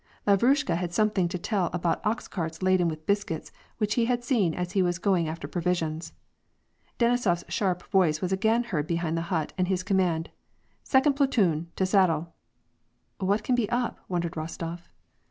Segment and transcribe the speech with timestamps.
[0.25, 4.23] Lavrushka had something to tell about ox carts laden with bis cuits which he had
[4.23, 6.11] seen as he was going after provisions.
[6.97, 10.37] DenisoFs sharp voice was again heard behind the hut, and his command:'^
[10.87, 12.33] Second platoon to saddle!""
[13.19, 14.87] What can be up?" wondered Rostof.